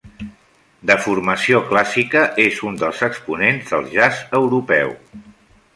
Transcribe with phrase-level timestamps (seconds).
[0.91, 4.99] De formació clàssica, és un dels exponents del Jazz Europeu.